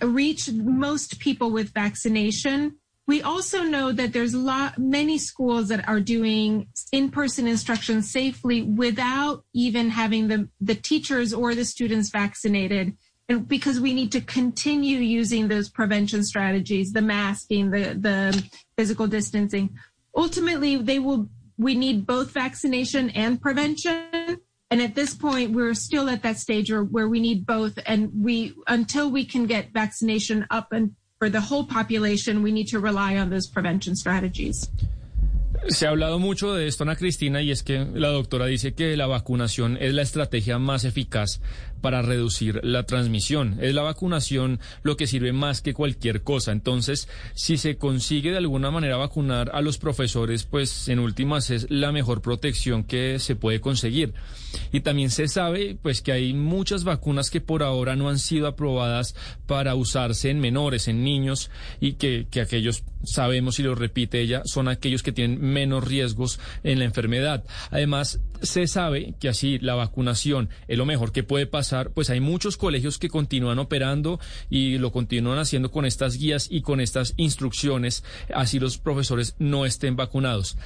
reach 0.00 0.50
most 0.50 1.18
people 1.20 1.50
with 1.50 1.74
vaccination, 1.74 2.76
we 3.06 3.20
also 3.20 3.62
know 3.62 3.92
that 3.92 4.12
there's 4.12 4.34
a 4.34 4.38
lot 4.38 4.78
many 4.78 5.18
schools 5.18 5.68
that 5.68 5.86
are 5.88 6.00
doing 6.00 6.68
in-person 6.92 7.46
instruction 7.46 8.02
safely 8.02 8.62
without 8.62 9.44
even 9.52 9.90
having 9.90 10.28
the 10.28 10.48
the 10.60 10.74
teachers 10.74 11.34
or 11.34 11.54
the 11.54 11.64
students 11.64 12.10
vaccinated. 12.10 12.96
And 13.28 13.46
because 13.46 13.80
we 13.80 13.94
need 13.94 14.12
to 14.12 14.20
continue 14.20 14.98
using 14.98 15.48
those 15.48 15.68
prevention 15.68 16.24
strategies, 16.24 16.92
the 16.92 17.02
masking, 17.02 17.70
the 17.70 17.94
the 17.94 18.50
physical 18.76 19.06
distancing, 19.06 19.76
ultimately 20.16 20.76
they 20.76 20.98
will 20.98 21.28
we 21.58 21.74
need 21.74 22.06
both 22.06 22.30
vaccination 22.30 23.10
and 23.10 23.40
prevention. 23.40 24.38
And 24.70 24.80
at 24.80 24.94
this 24.94 25.14
point, 25.14 25.52
we're 25.52 25.74
still 25.74 26.08
at 26.08 26.22
that 26.22 26.38
stage 26.38 26.72
where, 26.72 27.08
we 27.08 27.20
need 27.20 27.44
both. 27.44 27.78
And 27.84 28.10
we, 28.14 28.54
until 28.66 29.10
we 29.10 29.24
can 29.24 29.46
get 29.46 29.72
vaccination 29.72 30.46
up 30.50 30.72
and 30.72 30.94
for 31.18 31.28
the 31.28 31.40
whole 31.40 31.64
population, 31.64 32.42
we 32.42 32.50
need 32.50 32.68
to 32.68 32.80
rely 32.80 33.16
on 33.16 33.30
those 33.30 33.46
prevention 33.46 33.94
strategies. 33.94 34.68
Se 35.68 35.86
ha 35.86 35.90
hablado 35.90 36.18
mucho 36.18 36.54
de 36.54 36.66
esto, 36.66 36.82
Ana 36.82 36.96
Cristina, 36.96 37.40
y 37.40 37.52
es 37.52 37.62
que 37.62 37.86
la 37.94 38.08
doctora 38.08 38.46
dice 38.46 38.74
que 38.74 38.96
la 38.96 39.06
vacunación 39.06 39.78
es 39.80 39.94
la 39.94 40.02
estrategia 40.02 40.58
más 40.58 40.84
eficaz 40.84 41.40
para 41.80 42.02
reducir 42.02 42.60
la 42.64 42.82
transmisión. 42.82 43.58
Es 43.60 43.72
la 43.72 43.82
vacunación 43.82 44.58
lo 44.82 44.96
que 44.96 45.06
sirve 45.06 45.32
más 45.32 45.60
que 45.60 45.72
cualquier 45.72 46.22
cosa. 46.22 46.50
Entonces, 46.50 47.08
si 47.34 47.58
se 47.58 47.76
consigue 47.76 48.32
de 48.32 48.38
alguna 48.38 48.72
manera 48.72 48.96
vacunar 48.96 49.50
a 49.54 49.60
los 49.60 49.78
profesores, 49.78 50.44
pues 50.44 50.88
en 50.88 50.98
últimas 50.98 51.50
es 51.50 51.70
la 51.70 51.92
mejor 51.92 52.22
protección 52.22 52.82
que 52.82 53.18
se 53.20 53.36
puede 53.36 53.60
conseguir. 53.60 54.14
Y 54.72 54.80
también 54.80 55.10
se 55.10 55.28
sabe 55.28 55.76
pues 55.80 56.02
que 56.02 56.12
hay 56.12 56.34
muchas 56.34 56.84
vacunas 56.84 57.30
que 57.30 57.40
por 57.40 57.62
ahora 57.62 57.96
no 57.96 58.08
han 58.08 58.18
sido 58.18 58.46
aprobadas 58.46 59.14
para 59.46 59.74
usarse 59.74 60.30
en 60.30 60.40
menores, 60.40 60.88
en 60.88 61.04
niños, 61.04 61.50
y 61.80 61.94
que, 61.94 62.26
que 62.30 62.40
aquellos 62.40 62.84
sabemos, 63.04 63.58
y 63.58 63.62
lo 63.62 63.74
repite 63.74 64.20
ella, 64.20 64.42
son 64.44 64.68
aquellos 64.68 65.02
que 65.02 65.12
tienen 65.12 65.40
menos 65.40 65.84
riesgos 65.84 66.38
en 66.62 66.78
la 66.78 66.84
enfermedad. 66.84 67.44
Además, 67.70 68.20
se 68.42 68.66
sabe 68.66 69.14
que 69.20 69.28
así 69.28 69.58
la 69.58 69.74
vacunación 69.74 70.50
es 70.68 70.76
lo 70.76 70.86
mejor 70.86 71.12
que 71.12 71.22
puede 71.22 71.46
pasar, 71.46 71.90
pues 71.90 72.10
hay 72.10 72.20
muchos 72.20 72.56
colegios 72.56 72.98
que 72.98 73.08
continúan 73.08 73.58
operando 73.58 74.20
y 74.50 74.78
lo 74.78 74.92
continúan 74.92 75.38
haciendo 75.38 75.70
con 75.70 75.84
estas 75.84 76.16
guías 76.18 76.48
y 76.50 76.62
con 76.62 76.80
estas 76.80 77.14
instrucciones, 77.16 78.04
así 78.34 78.58
los 78.58 78.78
profesores 78.78 79.36
no 79.38 79.64
estén 79.64 79.96
vacunados. 79.96 80.56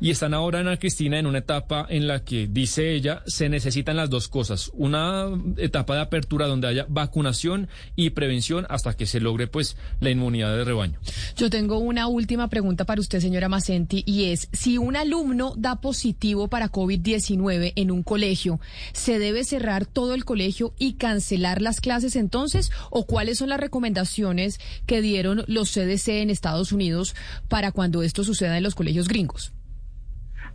Y 0.00 0.10
están 0.10 0.34
ahora, 0.34 0.60
Ana 0.60 0.78
Cristina, 0.78 1.18
en 1.18 1.26
una 1.26 1.38
etapa 1.38 1.86
en 1.88 2.06
la 2.06 2.24
que, 2.24 2.46
dice 2.46 2.92
ella, 2.92 3.22
se 3.36 3.48
necesitan 3.50 3.96
las 3.96 4.08
dos 4.08 4.28
cosas. 4.28 4.70
Una 4.74 5.28
etapa 5.58 5.94
de 5.94 6.00
apertura 6.00 6.46
donde 6.46 6.68
haya 6.68 6.86
vacunación 6.88 7.68
y 7.94 8.10
prevención 8.10 8.66
hasta 8.70 8.94
que 8.94 9.04
se 9.04 9.20
logre, 9.20 9.46
pues, 9.46 9.76
la 10.00 10.10
inmunidad 10.10 10.56
de 10.56 10.64
rebaño. 10.64 10.98
Yo 11.36 11.50
tengo 11.50 11.78
una 11.78 12.08
última 12.08 12.48
pregunta 12.48 12.86
para 12.86 13.00
usted, 13.00 13.20
señora 13.20 13.50
Macenti, 13.50 14.02
y 14.06 14.32
es, 14.32 14.48
si 14.52 14.78
un 14.78 14.96
alumno 14.96 15.52
da 15.56 15.80
positivo 15.82 16.48
para 16.48 16.72
COVID-19, 16.72 17.74
en 17.76 17.90
un 17.90 18.02
colegio, 18.02 18.58
¿se 18.92 19.18
debe 19.18 19.44
cerrar 19.44 19.84
todo 19.84 20.14
el 20.14 20.24
colegio 20.24 20.74
y 20.78 20.94
cancelar 20.94 21.60
las 21.60 21.80
clases 21.80 22.16
entonces? 22.16 22.70
¿O 22.90 23.04
cuáles 23.06 23.38
son 23.38 23.50
las 23.50 23.60
recomendaciones 23.60 24.58
que 24.86 25.02
dieron 25.02 25.44
los 25.46 25.70
CDC 25.72 26.08
en 26.22 26.30
Estados 26.30 26.72
Unidos 26.72 27.14
para 27.48 27.70
cuando 27.70 28.02
esto 28.02 28.24
suceda 28.24 28.56
en 28.56 28.62
los 28.62 28.74
colegios 28.74 29.08
gringos? 29.08 29.52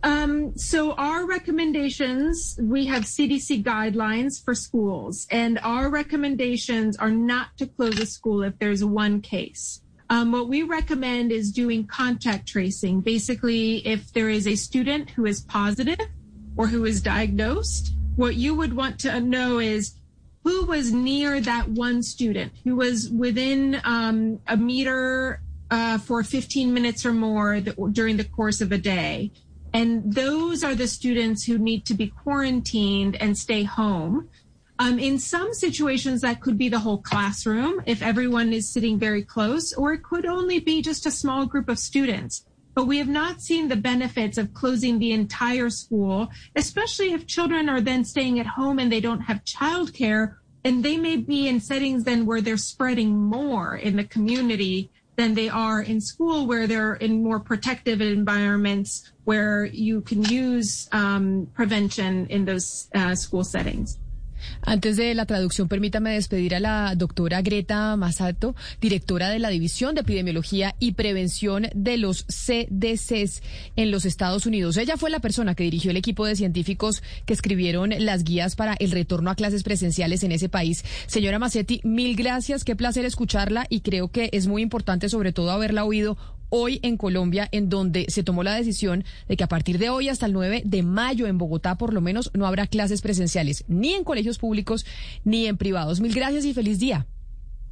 Um, 0.04 0.56
so 0.56 0.92
our 0.92 1.26
recommendations, 1.26 2.58
we 2.60 2.86
have 2.86 3.04
CDC 3.04 3.62
guidelines 3.62 4.44
for 4.44 4.54
schools, 4.54 5.26
and 5.30 5.60
our 5.62 5.90
recommendations 5.90 6.96
are 6.96 7.10
not 7.10 7.56
to 7.58 7.66
close 7.66 7.98
a 8.00 8.06
school 8.06 8.42
if 8.42 8.58
there's 8.58 8.84
one 8.84 9.20
case. 9.20 9.80
Um, 10.10 10.32
what 10.32 10.48
we 10.48 10.62
recommend 10.62 11.30
is 11.30 11.52
doing 11.52 11.86
contact 11.86 12.48
tracing. 12.48 13.00
Basically, 13.00 13.86
if 13.86 14.12
there 14.12 14.28
is 14.28 14.46
a 14.46 14.56
student 14.56 15.10
who 15.10 15.24
is 15.24 15.40
positive, 15.42 16.00
or 16.56 16.66
who 16.66 16.84
is 16.84 17.00
diagnosed, 17.00 17.94
what 18.16 18.36
you 18.36 18.54
would 18.54 18.74
want 18.74 18.98
to 19.00 19.20
know 19.20 19.58
is 19.58 19.94
who 20.44 20.66
was 20.66 20.92
near 20.92 21.40
that 21.40 21.68
one 21.68 22.02
student, 22.02 22.52
who 22.64 22.76
was 22.76 23.08
within 23.10 23.80
um, 23.84 24.40
a 24.48 24.56
meter 24.56 25.40
uh, 25.70 25.98
for 25.98 26.22
15 26.22 26.74
minutes 26.74 27.06
or 27.06 27.12
more 27.12 27.60
during 27.60 28.16
the 28.16 28.24
course 28.24 28.60
of 28.60 28.72
a 28.72 28.78
day. 28.78 29.30
And 29.74 30.12
those 30.12 30.62
are 30.62 30.74
the 30.74 30.86
students 30.86 31.44
who 31.44 31.58
need 31.58 31.86
to 31.86 31.94
be 31.94 32.08
quarantined 32.08 33.16
and 33.16 33.36
stay 33.36 33.62
home. 33.62 34.28
Um, 34.78 34.98
in 34.98 35.18
some 35.18 35.54
situations, 35.54 36.20
that 36.22 36.40
could 36.40 36.58
be 36.58 36.68
the 36.68 36.80
whole 36.80 36.98
classroom 36.98 37.82
if 37.86 38.02
everyone 38.02 38.52
is 38.52 38.72
sitting 38.72 38.98
very 38.98 39.22
close, 39.22 39.72
or 39.72 39.92
it 39.92 40.02
could 40.02 40.26
only 40.26 40.58
be 40.58 40.82
just 40.82 41.06
a 41.06 41.10
small 41.10 41.46
group 41.46 41.68
of 41.68 41.78
students 41.78 42.44
but 42.74 42.86
we 42.86 42.98
have 42.98 43.08
not 43.08 43.40
seen 43.40 43.68
the 43.68 43.76
benefits 43.76 44.38
of 44.38 44.54
closing 44.54 44.98
the 44.98 45.12
entire 45.12 45.68
school, 45.68 46.30
especially 46.56 47.12
if 47.12 47.26
children 47.26 47.68
are 47.68 47.80
then 47.80 48.04
staying 48.04 48.38
at 48.40 48.46
home 48.46 48.78
and 48.78 48.90
they 48.90 49.00
don't 49.00 49.20
have 49.20 49.44
childcare. 49.44 50.36
And 50.64 50.84
they 50.84 50.96
may 50.96 51.16
be 51.16 51.48
in 51.48 51.60
settings 51.60 52.04
then 52.04 52.24
where 52.24 52.40
they're 52.40 52.56
spreading 52.56 53.18
more 53.18 53.76
in 53.76 53.96
the 53.96 54.04
community 54.04 54.90
than 55.16 55.34
they 55.34 55.48
are 55.48 55.82
in 55.82 56.00
school, 56.00 56.46
where 56.46 56.66
they're 56.66 56.94
in 56.94 57.22
more 57.22 57.40
protective 57.40 58.00
environments 58.00 59.12
where 59.24 59.64
you 59.64 60.00
can 60.00 60.24
use 60.24 60.88
um, 60.92 61.46
prevention 61.54 62.26
in 62.28 62.44
those 62.44 62.88
uh, 62.94 63.14
school 63.14 63.44
settings. 63.44 63.98
Antes 64.62 64.96
de 64.96 65.14
la 65.14 65.26
traducción, 65.26 65.68
permítame 65.68 66.14
despedir 66.14 66.54
a 66.54 66.60
la 66.60 66.94
doctora 66.96 67.42
Greta 67.42 67.96
Masato, 67.96 68.54
directora 68.80 69.28
de 69.28 69.38
la 69.38 69.48
División 69.48 69.94
de 69.94 70.02
Epidemiología 70.02 70.74
y 70.78 70.92
Prevención 70.92 71.68
de 71.74 71.96
los 71.96 72.24
CDCs 72.28 73.42
en 73.76 73.90
los 73.90 74.04
Estados 74.04 74.46
Unidos. 74.46 74.76
Ella 74.76 74.96
fue 74.96 75.10
la 75.10 75.20
persona 75.20 75.54
que 75.54 75.64
dirigió 75.64 75.90
el 75.90 75.96
equipo 75.96 76.26
de 76.26 76.36
científicos 76.36 77.02
que 77.26 77.32
escribieron 77.32 77.90
las 77.98 78.24
guías 78.24 78.56
para 78.56 78.74
el 78.78 78.90
retorno 78.90 79.30
a 79.30 79.34
clases 79.34 79.62
presenciales 79.62 80.22
en 80.22 80.32
ese 80.32 80.48
país. 80.48 80.84
Señora 81.06 81.38
Macetti, 81.38 81.80
mil 81.84 82.16
gracias, 82.16 82.64
qué 82.64 82.76
placer 82.76 83.04
escucharla 83.04 83.66
y 83.68 83.80
creo 83.80 84.08
que 84.08 84.30
es 84.32 84.46
muy 84.46 84.62
importante 84.62 85.08
sobre 85.08 85.32
todo 85.32 85.50
haberla 85.50 85.84
oído 85.84 86.16
hoy 86.54 86.80
en 86.82 86.98
Colombia, 86.98 87.48
en 87.50 87.70
donde 87.70 88.04
se 88.08 88.22
tomó 88.22 88.42
la 88.42 88.54
decisión 88.54 89.04
de 89.26 89.36
que 89.38 89.44
a 89.44 89.48
partir 89.48 89.78
de 89.78 89.88
hoy 89.88 90.10
hasta 90.10 90.26
el 90.26 90.34
9 90.34 90.62
de 90.66 90.82
mayo 90.82 91.26
en 91.26 91.38
Bogotá, 91.38 91.78
por 91.78 91.94
lo 91.94 92.02
menos, 92.02 92.30
no 92.34 92.46
habrá 92.46 92.66
clases 92.66 93.00
presenciales, 93.00 93.64
ni 93.68 93.94
en 93.94 94.04
colegios 94.04 94.38
públicos 94.38 94.84
ni 95.24 95.46
en 95.46 95.56
privados. 95.56 96.00
Mil 96.00 96.14
gracias 96.14 96.44
y 96.44 96.52
feliz 96.52 96.78
día. 96.78 97.06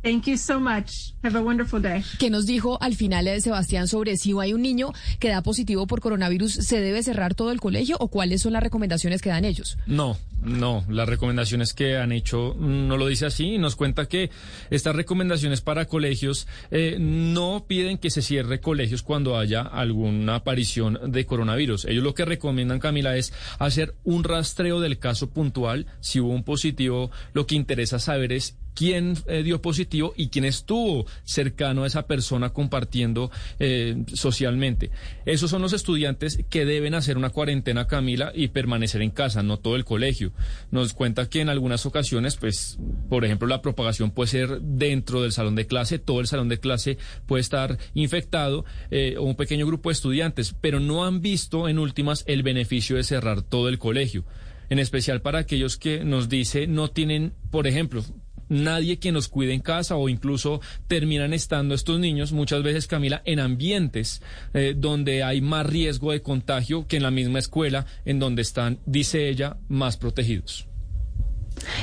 Thank 0.02 0.25
you 0.25 0.38
so 0.38 0.59
much. 0.59 1.12
Have 1.23 1.37
a 1.37 1.42
wonderful 1.42 1.83
day. 1.83 2.02
¿Qué 2.19 2.30
nos 2.30 2.47
dijo 2.47 2.80
al 2.80 2.95
final 2.95 3.26
de 3.26 3.40
Sebastián 3.40 3.87
sobre 3.87 4.16
si 4.16 4.33
hay 4.40 4.54
un 4.54 4.62
niño 4.62 4.92
que 5.19 5.28
da 5.28 5.42
positivo 5.42 5.87
por 5.87 6.00
coronavirus, 6.00 6.52
se 6.52 6.80
debe 6.80 7.02
cerrar 7.02 7.35
todo 7.35 7.52
el 7.52 7.61
colegio 7.61 7.97
o 8.00 8.09
cuáles 8.09 8.40
son 8.40 8.54
las 8.54 8.62
recomendaciones 8.62 9.21
que 9.21 9.28
dan 9.28 9.45
ellos? 9.45 9.76
No, 9.87 10.16
no, 10.42 10.87
las 10.88 11.07
recomendaciones 11.07 11.75
que 11.75 11.99
han 11.99 12.12
hecho 12.12 12.57
no 12.59 12.97
lo 12.97 13.09
dice 13.09 13.26
así. 13.26 13.59
Nos 13.59 13.76
cuenta 13.76 14.07
que 14.07 14.30
estas 14.71 14.97
recomendaciones 14.97 15.61
para 15.61 15.85
colegios 15.85 16.47
eh, 16.71 16.97
no 16.99 17.66
piden 17.69 17.99
que 17.99 18.09
se 18.09 18.23
cierre 18.23 18.61
colegios 18.61 19.02
cuando 19.02 19.38
haya 19.38 19.61
alguna 19.61 20.37
aparición 20.37 20.99
de 21.12 21.26
coronavirus. 21.26 21.85
Ellos 21.85 22.02
lo 22.02 22.14
que 22.14 22.25
recomiendan, 22.25 22.78
Camila, 22.78 23.16
es 23.19 23.35
hacer 23.59 23.95
un 24.04 24.25
rastreo 24.25 24.80
del 24.80 24.99
caso 24.99 25.28
puntual. 25.28 25.87
Si 26.00 26.21
hubo 26.21 26.33
un 26.33 26.42
positivo, 26.42 27.11
lo 27.35 27.47
que 27.47 27.54
interesa 27.54 27.99
saber 27.99 28.33
es 28.33 28.57
quién 28.80 29.14
eh, 29.26 29.42
dio 29.42 29.60
positivo 29.60 30.14
y 30.16 30.28
quién 30.28 30.46
estuvo 30.46 31.04
cercano 31.25 31.84
a 31.84 31.87
esa 31.87 32.06
persona 32.06 32.49
compartiendo 32.49 33.30
eh, 33.58 34.04
socialmente. 34.14 34.90
Esos 35.26 35.50
son 35.50 35.60
los 35.60 35.75
estudiantes 35.75 36.42
que 36.49 36.64
deben 36.64 36.94
hacer 36.94 37.18
una 37.18 37.28
cuarentena, 37.28 37.87
Camila, 37.87 38.32
y 38.34 38.49
permanecer 38.49 39.02
en 39.02 39.10
casa, 39.10 39.42
no 39.42 39.58
todo 39.58 39.76
el 39.76 39.84
colegio. 39.84 40.32
Nos 40.70 40.94
cuenta 40.94 41.28
que 41.28 41.42
en 41.42 41.50
algunas 41.50 41.84
ocasiones, 41.84 42.38
pues, 42.38 42.78
por 43.10 43.26
ejemplo, 43.26 43.46
la 43.46 43.60
propagación 43.60 44.12
puede 44.12 44.28
ser 44.28 44.62
dentro 44.62 45.20
del 45.20 45.32
salón 45.32 45.56
de 45.56 45.66
clase, 45.66 45.99
todo 45.99 46.20
el 46.20 46.26
salón 46.26 46.49
de 46.49 46.58
clase 46.58 46.96
puede 47.26 47.42
estar 47.42 47.76
infectado, 47.92 48.64
eh, 48.90 49.16
o 49.18 49.25
un 49.25 49.37
pequeño 49.37 49.66
grupo 49.66 49.90
de 49.90 49.92
estudiantes, 49.92 50.56
pero 50.58 50.80
no 50.80 51.04
han 51.04 51.20
visto 51.20 51.68
en 51.68 51.78
últimas 51.78 52.25
el 52.26 52.42
beneficio 52.42 52.96
de 52.96 53.04
cerrar 53.04 53.42
todo 53.42 53.68
el 53.68 53.78
colegio 53.78 54.25
en 54.70 54.78
especial 54.78 55.20
para 55.20 55.40
aquellos 55.40 55.76
que 55.76 56.04
nos 56.04 56.28
dice 56.28 56.68
no 56.68 56.88
tienen, 56.88 57.34
por 57.50 57.66
ejemplo, 57.66 58.04
nadie 58.50 58.99
que 58.99 59.12
nos 59.12 59.28
cuide 59.28 59.54
en 59.54 59.61
casa 59.61 59.97
o 59.97 60.11
incluso 60.11 60.61
terminan 60.87 61.33
estando 61.33 61.75
estos 61.75 61.99
niños 61.99 62.33
muchas 62.33 62.62
veces, 62.62 62.87
Camila, 62.87 63.23
en 63.25 63.40
ambientes 63.40 64.21
eh, 64.52 64.75
donde 64.76 65.23
hay 65.23 65.40
más 65.40 65.64
riesgo 65.64 66.12
de 66.12 66.21
contagio 66.21 66.87
que 66.87 66.99
en 66.99 67.04
la 67.04 67.11
misma 67.11 67.38
escuela 67.38 67.87
en 68.04 68.19
donde 68.19 68.42
están, 68.42 68.78
dice 68.85 69.28
ella, 69.30 69.57
más 69.69 69.97
protegidos. 69.97 70.66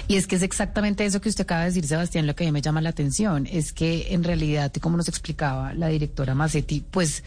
Y 0.07 0.15
es 0.15 0.27
que 0.27 0.35
es 0.35 0.43
exactamente 0.43 1.05
eso 1.05 1.21
que 1.21 1.29
usted 1.29 1.43
acaba 1.43 1.61
de 1.61 1.67
decir, 1.67 1.85
Sebastián, 1.85 2.27
lo 2.27 2.35
que 2.35 2.43
a 2.43 2.47
mí 2.47 2.51
me 2.51 2.61
llama 2.61 2.81
la 2.81 2.89
atención, 2.89 3.47
es 3.47 3.73
que 3.73 4.13
en 4.13 4.23
realidad, 4.23 4.71
como 4.81 4.97
nos 4.97 5.07
explicaba 5.07 5.73
la 5.73 5.87
directora 5.87 6.35
Macetti, 6.35 6.83
pues 6.89 7.23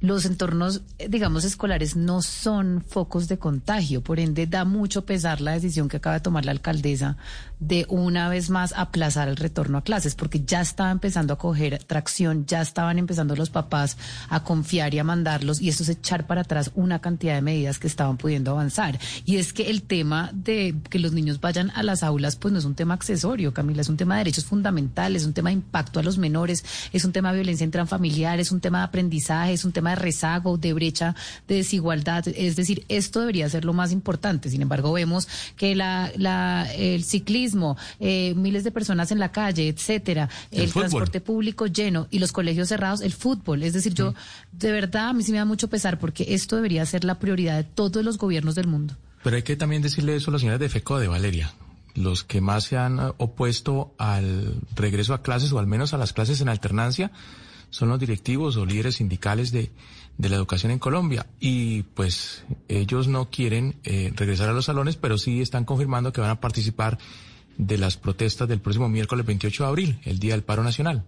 los 0.00 0.26
entornos, 0.26 0.82
eh, 0.98 1.08
digamos, 1.08 1.44
escolares 1.44 1.96
no 1.96 2.20
son 2.20 2.84
focos 2.86 3.26
de 3.26 3.38
contagio. 3.38 4.02
Por 4.02 4.20
ende, 4.20 4.46
da 4.46 4.64
mucho 4.64 5.06
pesar 5.06 5.40
la 5.40 5.52
decisión 5.52 5.88
que 5.88 5.96
acaba 5.96 6.16
de 6.16 6.20
tomar 6.20 6.44
la 6.44 6.52
alcaldesa 6.52 7.16
de 7.66 7.86
una 7.88 8.28
vez 8.28 8.50
más 8.50 8.72
aplazar 8.76 9.28
el 9.28 9.36
retorno 9.36 9.78
a 9.78 9.82
clases, 9.82 10.14
porque 10.14 10.42
ya 10.44 10.60
estaba 10.60 10.90
empezando 10.90 11.34
a 11.34 11.38
coger 11.38 11.82
tracción, 11.84 12.46
ya 12.46 12.60
estaban 12.60 12.98
empezando 12.98 13.34
los 13.36 13.50
papás 13.50 13.96
a 14.28 14.44
confiar 14.44 14.94
y 14.94 14.98
a 14.98 15.04
mandarlos, 15.04 15.60
y 15.60 15.68
esto 15.68 15.82
es 15.82 15.88
echar 15.88 16.26
para 16.26 16.42
atrás 16.42 16.70
una 16.74 16.98
cantidad 17.00 17.34
de 17.34 17.42
medidas 17.42 17.78
que 17.78 17.86
estaban 17.86 18.16
pudiendo 18.16 18.50
avanzar. 18.50 18.98
Y 19.24 19.36
es 19.36 19.52
que 19.52 19.70
el 19.70 19.82
tema 19.82 20.30
de 20.32 20.74
que 20.90 20.98
los 20.98 21.12
niños 21.12 21.40
vayan 21.40 21.70
a 21.70 21.82
las 21.82 22.02
aulas, 22.02 22.36
pues 22.36 22.52
no 22.52 22.58
es 22.58 22.64
un 22.64 22.74
tema 22.74 22.94
accesorio, 22.94 23.54
Camila, 23.54 23.80
es 23.80 23.88
un 23.88 23.96
tema 23.96 24.14
de 24.14 24.20
derechos 24.20 24.44
fundamentales, 24.44 25.22
es 25.22 25.26
un 25.26 25.34
tema 25.34 25.50
de 25.50 25.54
impacto 25.54 26.00
a 26.00 26.02
los 26.02 26.18
menores, 26.18 26.64
es 26.92 27.04
un 27.04 27.12
tema 27.12 27.30
de 27.30 27.38
violencia 27.38 27.64
intrafamiliar, 27.64 28.40
es 28.40 28.52
un 28.52 28.60
tema 28.60 28.78
de 28.78 28.84
aprendizaje, 28.84 29.52
es 29.52 29.64
un 29.64 29.72
tema 29.72 29.90
de 29.90 29.96
rezago, 29.96 30.58
de 30.58 30.72
brecha, 30.72 31.14
de 31.48 31.56
desigualdad. 31.56 32.26
Es 32.28 32.56
decir, 32.56 32.84
esto 32.88 33.20
debería 33.20 33.48
ser 33.48 33.64
lo 33.64 33.72
más 33.72 33.92
importante. 33.92 34.50
Sin 34.50 34.62
embargo, 34.62 34.92
vemos 34.92 35.28
que 35.56 35.74
la, 35.74 36.10
el 36.76 37.04
ciclismo, 37.04 37.53
eh, 38.00 38.34
miles 38.36 38.64
de 38.64 38.70
personas 38.70 39.10
en 39.12 39.18
la 39.18 39.32
calle, 39.32 39.68
etcétera, 39.68 40.28
el, 40.50 40.72
transporte 40.72 41.20
público 41.20 41.66
lleno 41.66 42.08
y 42.10 42.18
los 42.18 42.32
colegios 42.32 42.68
cerrados, 42.68 43.00
el 43.00 43.12
fútbol. 43.12 43.62
Es 43.62 43.72
decir, 43.72 43.94
yo 43.94 44.14
de 44.52 44.72
verdad 44.72 45.08
a 45.08 45.12
mí 45.12 45.22
sí 45.22 45.32
me 45.32 45.38
da 45.38 45.44
mucho 45.44 45.68
pesar 45.68 45.98
porque 45.98 46.26
esto 46.28 46.56
debería 46.56 46.84
ser 46.86 47.04
la 47.04 47.18
prioridad 47.18 47.56
de 47.56 47.64
todos 47.64 48.04
los 48.04 48.18
gobiernos 48.18 48.54
del 48.54 48.66
mundo. 48.66 48.94
Pero 49.22 49.36
hay 49.36 49.42
que 49.42 49.56
también 49.56 49.82
decirle 49.82 50.16
eso 50.16 50.30
a 50.30 50.32
las 50.32 50.40
señoras 50.42 50.60
de 50.60 50.68
FECO 50.68 50.98
de 50.98 51.08
Valeria. 51.08 51.52
Los 51.94 52.24
que 52.24 52.40
más 52.40 52.64
se 52.64 52.76
han 52.76 52.98
opuesto 53.18 53.94
al 53.98 54.56
regreso 54.74 55.14
a 55.14 55.22
clases 55.22 55.52
o 55.52 55.58
al 55.58 55.66
menos 55.66 55.94
a 55.94 55.98
las 55.98 56.12
clases 56.12 56.40
en 56.40 56.48
alternancia 56.48 57.12
son 57.70 57.88
los 57.88 57.98
directivos 57.98 58.56
o 58.56 58.66
líderes 58.66 58.96
sindicales 58.96 59.50
de, 59.50 59.70
de 60.18 60.28
la 60.28 60.36
educación 60.36 60.72
en 60.72 60.78
Colombia. 60.78 61.26
Y 61.40 61.82
pues 61.82 62.44
ellos 62.68 63.08
no 63.08 63.30
quieren 63.30 63.76
eh, 63.84 64.12
regresar 64.14 64.48
a 64.48 64.52
los 64.52 64.66
salones, 64.66 64.96
pero 64.96 65.18
sí 65.18 65.40
están 65.40 65.64
confirmando 65.64 66.12
que 66.12 66.20
van 66.20 66.30
a 66.30 66.40
participar 66.40 66.98
de 67.58 67.78
las 67.78 67.96
protestas 67.96 68.48
del 68.48 68.60
próximo 68.60 68.88
miércoles 68.88 69.26
28 69.26 69.62
de 69.62 69.68
abril, 69.68 69.98
el 70.04 70.18
Día 70.18 70.34
del 70.34 70.42
Paro 70.42 70.62
Nacional. 70.62 71.04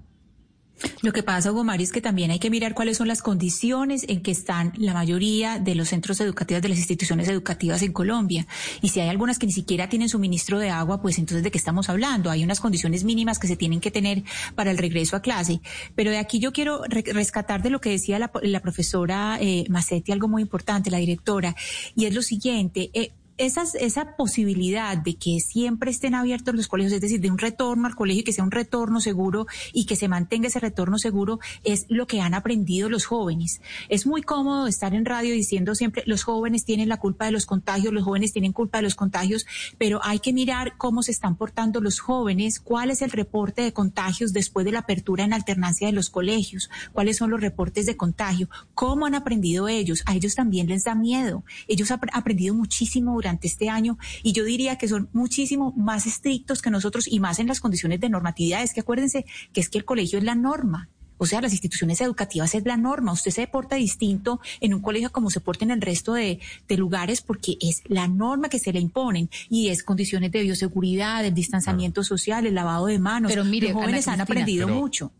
Lo 1.00 1.12
que 1.12 1.22
pasa, 1.22 1.52
Hugo 1.52 1.64
es 1.72 1.90
que 1.90 2.02
también 2.02 2.30
hay 2.30 2.38
que 2.38 2.50
mirar 2.50 2.74
cuáles 2.74 2.98
son 2.98 3.08
las 3.08 3.22
condiciones 3.22 4.04
en 4.08 4.20
que 4.20 4.30
están 4.30 4.72
la 4.76 4.92
mayoría 4.92 5.58
de 5.58 5.74
los 5.74 5.88
centros 5.88 6.20
educativos 6.20 6.62
de 6.62 6.68
las 6.68 6.78
instituciones 6.78 7.28
educativas 7.28 7.80
en 7.82 7.92
Colombia. 7.92 8.46
Y 8.82 8.88
si 8.88 9.00
hay 9.00 9.08
algunas 9.08 9.38
que 9.38 9.46
ni 9.46 9.52
siquiera 9.52 9.88
tienen 9.88 10.10
suministro 10.10 10.58
de 10.58 10.68
agua, 10.68 11.00
pues 11.00 11.18
entonces 11.18 11.42
de 11.42 11.50
qué 11.50 11.56
estamos 11.56 11.88
hablando. 11.88 12.30
Hay 12.30 12.44
unas 12.44 12.60
condiciones 12.60 13.04
mínimas 13.04 13.38
que 13.38 13.46
se 13.46 13.56
tienen 13.56 13.80
que 13.80 13.90
tener 13.90 14.22
para 14.54 14.70
el 14.70 14.76
regreso 14.76 15.16
a 15.16 15.22
clase. 15.22 15.60
Pero 15.94 16.10
de 16.10 16.18
aquí 16.18 16.40
yo 16.40 16.52
quiero 16.52 16.82
rescatar 16.84 17.62
de 17.62 17.70
lo 17.70 17.80
que 17.80 17.90
decía 17.90 18.18
la, 18.18 18.60
profesora 18.60 19.38
eh, 19.40 19.64
Macetti 19.70 20.12
algo 20.12 20.28
muy 20.28 20.42
importante, 20.42 20.90
la 20.90 20.98
directora, 20.98 21.56
y 21.94 22.04
es 22.04 22.14
lo 22.14 22.20
siguiente. 22.20 22.90
Eh, 22.92 23.12
esa 23.38 24.16
posibilidad 24.16 24.96
de 24.96 25.16
que 25.16 25.40
siempre 25.40 25.90
estén 25.90 26.14
abiertos 26.14 26.54
los 26.54 26.68
colegios, 26.68 26.92
es 26.92 27.00
decir, 27.00 27.20
de 27.20 27.30
un 27.30 27.38
retorno 27.38 27.86
al 27.86 27.94
colegio 27.94 28.20
y 28.20 28.24
que 28.24 28.32
sea 28.32 28.44
un 28.44 28.50
retorno 28.50 29.00
seguro 29.00 29.46
y 29.72 29.86
que 29.86 29.96
se 29.96 30.08
mantenga 30.08 30.48
ese 30.48 30.60
retorno 30.60 30.98
seguro, 30.98 31.38
es 31.64 31.86
lo 31.88 32.06
que 32.06 32.20
han 32.20 32.34
aprendido 32.34 32.88
los 32.88 33.04
jóvenes. 33.04 33.60
Es 33.88 34.06
muy 34.06 34.22
cómodo 34.22 34.66
estar 34.66 34.94
en 34.94 35.04
radio 35.04 35.34
diciendo 35.34 35.74
siempre 35.74 36.02
los 36.06 36.22
jóvenes 36.22 36.64
tienen 36.64 36.88
la 36.88 36.98
culpa 36.98 37.26
de 37.26 37.32
los 37.32 37.46
contagios, 37.46 37.92
los 37.92 38.04
jóvenes 38.04 38.32
tienen 38.32 38.52
culpa 38.52 38.78
de 38.78 38.82
los 38.82 38.94
contagios, 38.94 39.46
pero 39.78 40.00
hay 40.02 40.18
que 40.18 40.32
mirar 40.32 40.76
cómo 40.76 41.02
se 41.02 41.12
están 41.12 41.36
portando 41.36 41.80
los 41.80 42.00
jóvenes, 42.00 42.60
cuál 42.60 42.90
es 42.90 43.02
el 43.02 43.10
reporte 43.10 43.62
de 43.62 43.72
contagios 43.72 44.32
después 44.32 44.64
de 44.64 44.72
la 44.72 44.80
apertura 44.80 45.24
en 45.24 45.32
alternancia 45.32 45.86
de 45.86 45.92
los 45.92 46.10
colegios, 46.10 46.70
cuáles 46.92 47.16
son 47.16 47.30
los 47.30 47.40
reportes 47.40 47.86
de 47.86 47.96
contagio, 47.96 48.48
cómo 48.74 49.06
han 49.06 49.14
aprendido 49.14 49.68
ellos. 49.68 50.02
A 50.06 50.14
ellos 50.14 50.34
también 50.34 50.68
les 50.68 50.84
da 50.84 50.94
miedo. 50.94 51.44
Ellos 51.68 51.90
han 51.90 52.00
aprendido 52.12 52.54
muchísimo 52.54 53.14
este 53.42 53.68
año 53.68 53.98
y 54.22 54.32
yo 54.32 54.44
diría 54.44 54.76
que 54.76 54.88
son 54.88 55.08
muchísimo 55.12 55.72
más 55.76 56.06
estrictos 56.06 56.62
que 56.62 56.70
nosotros 56.70 57.06
y 57.08 57.20
más 57.20 57.38
en 57.38 57.48
las 57.48 57.60
condiciones 57.60 58.00
de 58.00 58.08
normatividad. 58.08 58.62
Es 58.62 58.72
que 58.72 58.80
acuérdense 58.80 59.24
que 59.52 59.60
es 59.60 59.68
que 59.68 59.78
el 59.78 59.84
colegio 59.84 60.18
es 60.18 60.24
la 60.24 60.34
norma. 60.34 60.88
O 61.18 61.26
sea, 61.26 61.40
las 61.40 61.52
instituciones 61.52 62.00
educativas 62.00 62.54
es 62.54 62.64
la 62.66 62.76
norma. 62.76 63.12
Usted 63.12 63.30
se 63.30 63.46
porta 63.46 63.76
distinto 63.76 64.40
en 64.60 64.74
un 64.74 64.82
colegio 64.82 65.10
como 65.10 65.30
se 65.30 65.40
porta 65.40 65.64
en 65.64 65.70
el 65.70 65.80
resto 65.80 66.12
de, 66.14 66.40
lugares 66.68 67.22
porque 67.22 67.56
es 67.60 67.82
la 67.86 68.06
norma 68.06 68.50
que 68.50 68.58
se 68.58 68.72
le 68.72 68.80
imponen 68.80 69.30
y 69.48 69.68
es 69.68 69.82
condiciones 69.82 70.30
de 70.30 70.42
bioseguridad, 70.42 71.24
el 71.24 71.32
distanciamiento 71.32 72.04
social, 72.04 72.46
el 72.46 72.54
lavado 72.54 72.86
de 72.86 72.98
manos. 72.98 73.32
Pero 73.32 73.44
mire, 73.44 73.72
los 73.72 73.80
jóvenes 73.82 74.08
han 74.08 74.20
aprendido 74.20 74.68
mucho. 74.68 75.10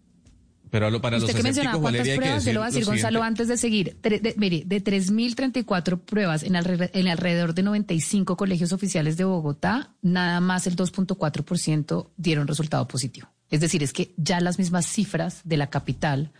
Pero 0.70 1.00
para 1.00 1.16
Usted 1.18 1.28
los 1.28 1.36
que 1.36 1.42
mencionaba 1.42 1.80
cuántas 1.80 2.08
pruebas, 2.08 2.44
se 2.44 2.52
lo 2.52 2.60
va 2.60 2.66
a 2.66 2.70
decir 2.70 2.84
Gonzalo 2.84 3.22
antes 3.22 3.48
de 3.48 3.56
seguir. 3.56 3.96
de, 4.02 4.34
mire, 4.36 4.62
de 4.66 4.82
3.034 4.82 6.00
pruebas 6.00 6.42
en, 6.42 6.56
en 6.56 7.08
alrededor 7.08 7.54
de 7.54 7.62
95 7.62 8.36
colegios 8.36 8.72
oficiales 8.72 9.16
de 9.16 9.24
Bogotá, 9.24 9.94
nada 10.02 10.40
más 10.40 10.66
el 10.66 10.76
2.4% 10.76 12.10
dieron 12.16 12.46
resultado 12.48 12.86
positivo. 12.88 13.28
Es 13.50 13.60
decir, 13.60 13.82
es 13.82 13.92
que 13.92 14.12
ya 14.16 14.40
las 14.40 14.58
mismas 14.58 14.86
cifras 14.86 15.40
de 15.44 15.56
la 15.56 15.68
capital, 15.68 16.32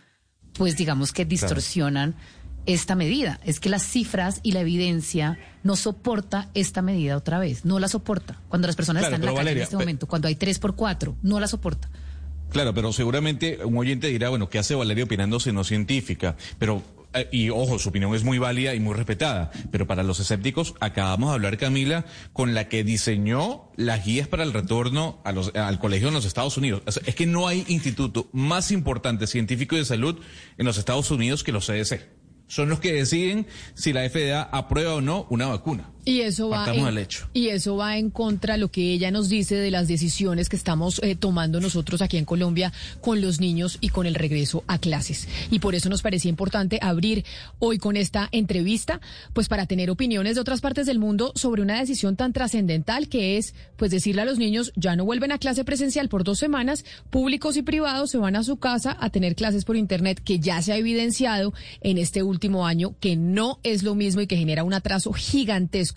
pues 0.53 0.75
digamos 0.75 1.13
que 1.13 1.25
distorsionan 1.25 2.15
esta 2.65 2.95
medida. 2.95 3.39
Es 3.45 3.59
que 3.59 3.69
las 3.69 3.81
cifras 3.81 4.41
y 4.43 4.51
la 4.51 4.59
evidencia 4.59 5.39
no 5.63 5.75
soporta 5.75 6.49
esta 6.53 6.81
medida 6.81 7.15
otra 7.15 7.39
vez, 7.39 7.65
no 7.65 7.79
la 7.79 7.87
soporta. 7.87 8.41
Cuando 8.49 8.67
las 8.67 8.75
personas 8.75 9.03
están 9.03 9.21
en 9.21 9.25
la 9.25 9.33
calle 9.33 9.51
en 9.51 9.57
este 9.59 9.77
momento, 9.77 10.05
cuando 10.05 10.27
hay 10.27 10.35
3 10.35 10.59
por 10.59 10.75
4, 10.75 11.15
no 11.23 11.39
la 11.39 11.47
soporta. 11.47 11.89
Claro, 12.49 12.73
pero 12.73 12.93
seguramente 12.93 13.59
un 13.63 13.77
oyente 13.77 14.07
dirá, 14.07 14.29
bueno, 14.29 14.49
¿qué 14.49 14.59
hace 14.59 14.75
Valeria 14.75 15.03
opinándose 15.03 15.51
no 15.51 15.63
científica? 15.63 16.35
Pero 16.57 16.81
eh, 17.13 17.27
y 17.31 17.49
ojo, 17.49 17.79
su 17.79 17.89
opinión 17.89 18.13
es 18.15 18.23
muy 18.23 18.37
válida 18.37 18.75
y 18.75 18.79
muy 18.79 18.93
respetada, 18.93 19.51
pero 19.71 19.87
para 19.87 20.03
los 20.03 20.19
escépticos 20.19 20.75
acabamos 20.79 21.29
de 21.29 21.35
hablar, 21.35 21.57
Camila, 21.57 22.05
con 22.33 22.53
la 22.53 22.69
que 22.69 22.83
diseñó 22.83 23.71
las 23.75 24.05
guías 24.05 24.27
para 24.27 24.43
el 24.43 24.53
retorno 24.53 25.21
al 25.23 25.79
colegio 25.79 26.09
en 26.09 26.13
los 26.13 26.25
Estados 26.25 26.57
Unidos. 26.57 26.83
Es 27.05 27.15
que 27.15 27.25
no 27.25 27.47
hay 27.47 27.65
instituto 27.67 28.29
más 28.33 28.71
importante 28.71 29.27
científico 29.27 29.75
de 29.75 29.85
salud 29.85 30.19
en 30.57 30.65
los 30.65 30.77
Estados 30.77 31.09
Unidos 31.11 31.43
que 31.43 31.51
los 31.51 31.65
CDC. 31.65 32.07
Son 32.47 32.69
los 32.69 32.79
que 32.79 32.93
deciden 32.93 33.45
si 33.73 33.93
la 33.93 34.07
FDA 34.09 34.43
aprueba 34.43 34.95
o 34.95 35.01
no 35.01 35.27
una 35.29 35.47
vacuna. 35.47 35.89
Y 36.07 36.21
eso 36.21 36.47
va 36.47 36.73
en, 36.73 37.07
y 37.33 37.49
eso 37.49 37.75
va 37.75 37.97
en 37.97 38.11
contra 38.11 38.53
de 38.53 38.59
lo 38.61 38.71
que 38.71 38.93
ella 38.93 39.11
nos 39.11 39.27
dice 39.27 39.55
de 39.55 39.71
las 39.71 39.89
decisiones 39.89 40.47
que 40.47 40.55
estamos 40.55 41.01
eh, 41.03 41.17
tomando 41.17 41.59
nosotros 41.59 42.01
aquí 42.01 42.15
en 42.15 42.23
Colombia 42.23 42.71
con 43.01 43.19
los 43.19 43.41
niños 43.41 43.77
y 43.81 43.89
con 43.89 44.05
el 44.05 44.15
regreso 44.15 44.63
a 44.67 44.77
clases. 44.77 45.27
Y 45.51 45.59
por 45.59 45.75
eso 45.75 45.89
nos 45.89 46.01
parecía 46.01 46.29
importante 46.29 46.79
abrir 46.81 47.25
hoy 47.59 47.77
con 47.77 47.97
esta 47.97 48.29
entrevista, 48.31 49.01
pues 49.33 49.49
para 49.49 49.65
tener 49.65 49.89
opiniones 49.89 50.35
de 50.35 50.41
otras 50.41 50.61
partes 50.61 50.85
del 50.85 50.97
mundo 50.97 51.33
sobre 51.35 51.61
una 51.61 51.77
decisión 51.77 52.15
tan 52.15 52.31
trascendental 52.31 53.09
que 53.09 53.37
es, 53.37 53.53
pues 53.75 53.91
decirle 53.91 54.21
a 54.21 54.25
los 54.25 54.39
niños 54.39 54.71
ya 54.77 54.95
no 54.95 55.03
vuelven 55.03 55.33
a 55.33 55.39
clase 55.39 55.65
presencial 55.65 56.07
por 56.07 56.23
dos 56.23 56.39
semanas, 56.39 56.85
públicos 57.09 57.57
y 57.57 57.63
privados 57.63 58.11
se 58.11 58.17
van 58.17 58.37
a 58.37 58.43
su 58.43 58.55
casa 58.55 58.95
a 59.01 59.09
tener 59.09 59.35
clases 59.35 59.65
por 59.65 59.75
internet 59.75 60.21
que 60.23 60.39
ya 60.39 60.61
se 60.61 60.71
ha 60.71 60.77
evidenciado 60.77 61.53
en 61.81 61.97
este 61.97 62.23
último 62.23 62.65
año 62.65 62.95
que 63.01 63.17
no 63.17 63.59
es 63.63 63.83
lo 63.83 63.93
mismo 63.93 64.21
y 64.21 64.27
que 64.27 64.37
genera 64.37 64.63
un 64.63 64.73
atraso 64.73 65.11
gigantesco 65.11 65.96